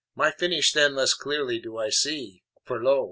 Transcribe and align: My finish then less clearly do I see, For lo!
My 0.15 0.31
finish 0.31 0.73
then 0.73 0.95
less 0.95 1.13
clearly 1.13 1.59
do 1.59 1.77
I 1.77 1.89
see, 1.91 2.41
For 2.63 2.81
lo! 2.81 2.99